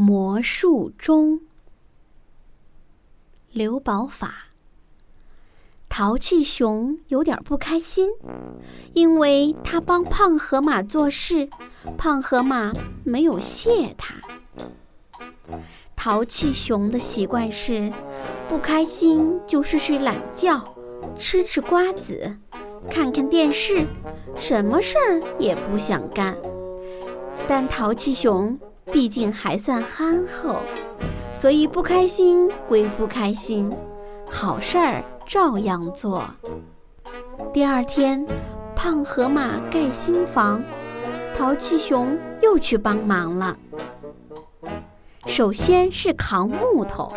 [0.00, 1.40] 魔术钟，
[3.50, 4.50] 刘宝法。
[5.88, 8.08] 淘气熊有点不开心，
[8.94, 11.48] 因为他帮胖河马做事，
[11.96, 12.72] 胖河马
[13.02, 14.14] 没有谢他。
[15.96, 17.92] 淘气熊的习惯是，
[18.48, 20.76] 不开心就睡睡懒觉，
[21.18, 22.36] 吃吃瓜子，
[22.88, 23.84] 看看电视，
[24.36, 26.36] 什么事儿也不想干。
[27.48, 28.56] 但淘气熊。
[28.90, 30.56] 毕竟还算憨厚，
[31.32, 33.70] 所以不开心归不开心，
[34.30, 36.24] 好事儿照样做。
[37.52, 38.26] 第二天，
[38.74, 40.62] 胖河马盖新房，
[41.36, 43.56] 淘气熊又去帮忙了。
[45.26, 47.12] 首先是扛木头，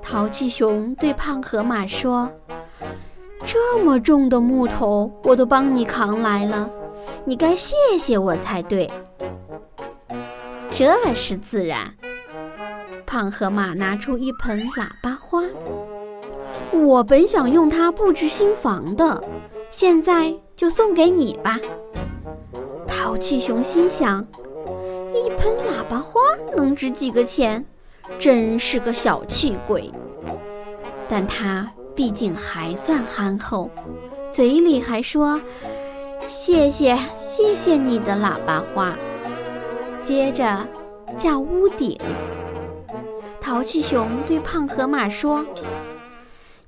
[0.00, 2.30] 淘气熊对胖河马说
[3.44, 6.70] ：“这么重的木头我都帮你扛来了，
[7.24, 8.88] 你该谢谢我才对。”
[10.76, 11.94] 这是自然。
[13.06, 15.40] 胖河马拿出一盆喇叭花，
[16.72, 19.22] 我本想用它布置新房的，
[19.70, 21.60] 现在就送给你吧。
[22.88, 24.26] 淘气熊心想：
[25.14, 26.20] 一盆喇叭花
[26.56, 27.64] 能值几个钱？
[28.18, 29.92] 真是个小气鬼。
[31.08, 33.70] 但他毕竟还算憨厚，
[34.28, 35.40] 嘴里还说
[36.26, 38.96] ：“谢谢，谢谢你的喇叭花。”
[40.04, 40.68] 接着，
[41.16, 41.98] 架屋顶。
[43.40, 45.42] 淘气熊对胖河马说：“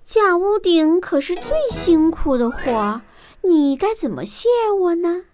[0.02, 3.02] 架屋顶可是最辛苦的活，
[3.42, 4.48] 你该怎么谢
[4.80, 5.24] 我呢？”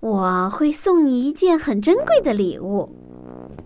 [0.00, 2.94] 我会送你一件很珍贵的礼物。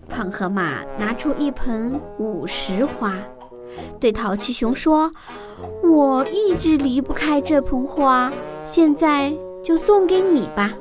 [0.07, 3.17] 胖河马拿出一盆五十花，
[3.99, 5.11] 对淘气熊说
[5.83, 8.31] ：“我一直离不开这盆花，
[8.65, 10.73] 现在就送给你吧。”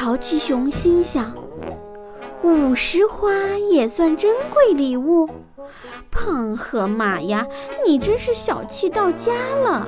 [0.00, 1.34] 淘气熊心想
[2.42, 3.34] ：“五十花
[3.70, 5.28] 也算珍贵礼物。”
[6.10, 7.46] 胖河马呀，
[7.86, 9.86] 你真是小气到家了。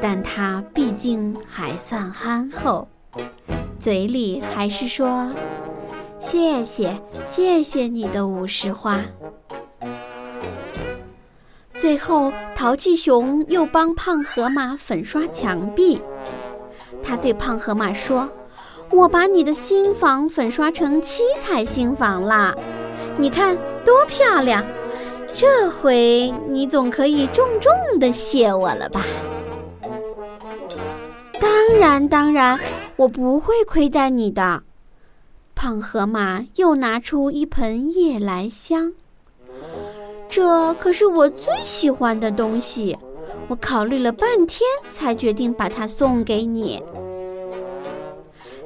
[0.00, 2.88] 但他毕竟还算憨厚，
[3.78, 5.32] 嘴里还是说
[6.18, 9.00] ：“谢谢，谢谢你的五十花。”
[11.76, 16.02] 最后，淘气熊又帮胖河马粉刷墙壁。
[17.02, 18.28] 他对胖河马说
[18.90, 22.54] ：“我把你的新房粉刷成七彩新房啦，
[23.16, 24.64] 你看多漂亮！
[25.32, 29.04] 这回你总可以重重的谢我了吧
[31.38, 32.58] ？”“当然，当然，
[32.96, 34.62] 我不会亏待你的。”
[35.54, 38.92] 胖河马又拿出一盆夜来香，
[40.28, 42.96] 这可是我最喜欢的东西。
[43.48, 44.60] 我考虑了半天，
[44.90, 46.82] 才决定把它送给你。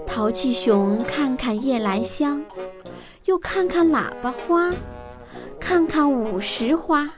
[0.06, 2.44] 淘气熊看看夜来香，
[3.24, 4.72] 又看看喇叭花，
[5.60, 7.08] 看看五十花，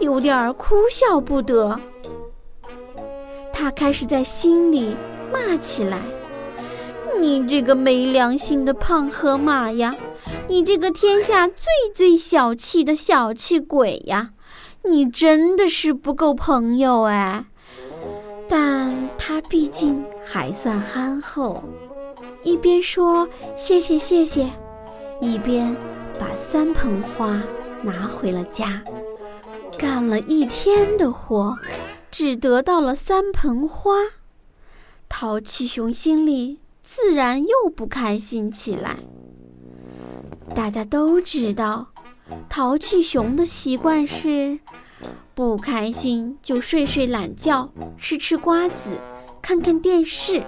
[0.00, 1.80] 有点儿哭笑不得。
[3.52, 4.96] 他开始在心里
[5.32, 6.02] 骂起来
[7.18, 9.94] ：“你这个没良心的胖河马呀！
[10.48, 11.64] 你这个天下最
[11.94, 14.32] 最小气的小气鬼呀！”
[14.88, 17.46] 你真的是不够朋友哎，
[18.48, 21.62] 但他毕竟还算憨厚，
[22.42, 24.50] 一边说谢谢谢谢，
[25.20, 25.74] 一边
[26.18, 27.42] 把三盆花
[27.82, 28.82] 拿回了家。
[29.78, 31.56] 干了一天的活，
[32.10, 33.92] 只得到了三盆花，
[35.08, 38.98] 淘气熊心里自然又不开心起来。
[40.54, 41.93] 大家都知道。
[42.48, 44.58] 淘气熊的习惯是，
[45.34, 48.92] 不开心就睡睡懒觉，吃吃瓜子，
[49.42, 50.42] 看看电视。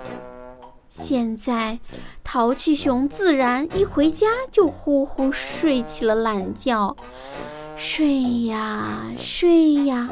[0.89, 1.81] 现在，
[2.25, 6.97] 淘气熊自然一回家就呼呼睡起了懒觉，
[7.77, 10.11] 睡呀睡呀，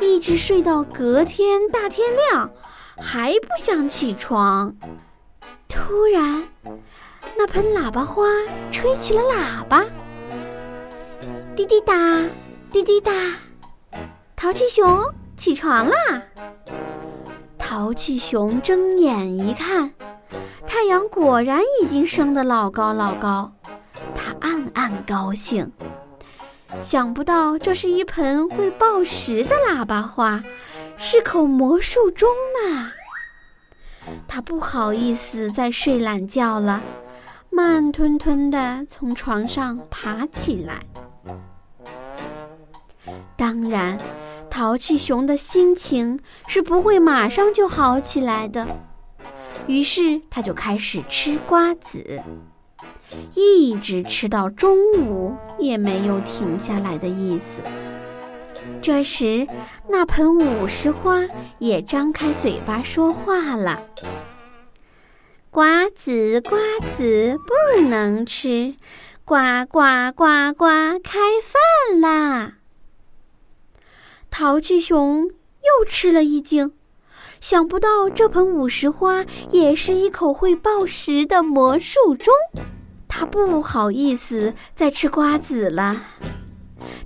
[0.00, 2.50] 一直睡到隔天大天亮，
[2.96, 4.74] 还不想起床。
[5.68, 6.48] 突然，
[7.36, 8.24] 那盆喇叭花
[8.72, 9.84] 吹起了喇叭。
[11.56, 11.94] 滴滴答，
[12.70, 13.10] 滴滴答，
[14.36, 15.02] 淘气熊
[15.38, 15.96] 起床啦！
[17.56, 19.90] 淘气熊睁眼一看，
[20.66, 23.50] 太阳果然已经升得老高老高，
[24.14, 25.72] 他暗暗高兴。
[26.82, 30.44] 想不到这是一盆会报时的喇叭花，
[30.98, 32.92] 是口魔术钟呢。
[34.28, 36.82] 他不好意思再睡懒觉了，
[37.48, 40.84] 慢吞吞地从床上爬起来。
[43.36, 43.98] 当然，
[44.50, 48.66] 淘气熊的心情是不会马上就好起来的。
[49.66, 52.22] 于是他就开始吃瓜子，
[53.34, 57.60] 一直吃到中午，也没有停下来的意思。
[58.80, 59.46] 这时，
[59.88, 61.22] 那盆五十花
[61.58, 63.82] 也张开嘴巴说话了
[65.50, 66.58] ：“瓜子，瓜
[66.96, 68.74] 子不能吃，
[69.26, 69.34] 呱
[69.68, 69.80] 呱
[70.14, 70.66] 呱呱，
[71.02, 72.58] 开饭啦！”
[74.30, 76.72] 淘气熊又吃了一惊，
[77.40, 82.32] 想不到这盆五十花也是一口会报时的魔术钟，
[83.08, 86.04] 他不好意思再吃瓜子了。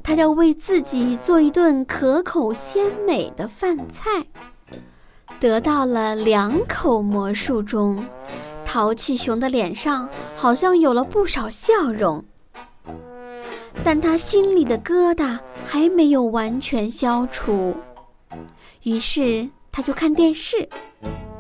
[0.03, 4.27] 他要为自己做一顿可口鲜美的饭菜。
[5.39, 8.05] 得到了两口魔术钟，
[8.73, 12.25] 淘气熊的脸上好像有了不少笑容，
[13.83, 15.37] 但他心里的疙瘩
[15.67, 17.75] 还没有完全消除。
[18.85, 20.69] 于是他就看电视，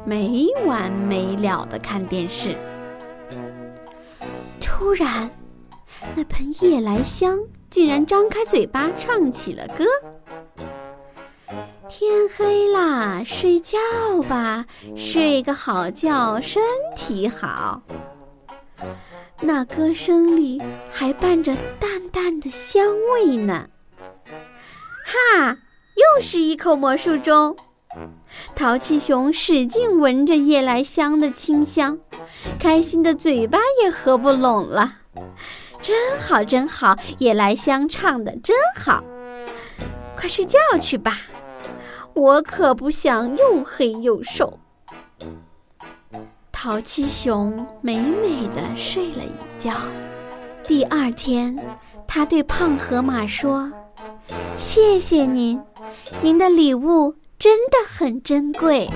[0.05, 2.57] 没完没了的看电视。
[4.61, 5.31] 突然，
[6.17, 7.39] 那盆夜来香。
[7.71, 9.85] 竟然张开嘴巴唱起了歌。
[11.89, 12.67] 天黑
[13.01, 13.79] 啦，睡觉
[14.29, 16.63] 吧，睡个好觉，身
[16.95, 17.81] 体好。
[19.41, 20.61] 那歌声里
[20.93, 23.69] 还伴着淡淡的香味呢。
[24.27, 25.57] 哈，
[25.97, 27.57] 又是一口魔术钟。
[28.55, 31.99] 淘气熊使劲闻着夜来香的清香，
[32.59, 34.99] 开心的嘴巴也合不拢了。
[35.81, 36.99] 真好，真好！
[37.17, 39.03] 夜来香唱的真好，
[40.15, 41.19] 快睡觉去吧，
[42.15, 44.59] 我可不想又黑又瘦。
[46.53, 49.73] 淘气熊美美的睡了一觉。
[50.67, 51.57] 第二天，
[52.07, 53.73] 他对胖河马说
[54.59, 55.61] ：“谢谢您，
[56.21, 58.89] 您的礼物真的很珍贵。”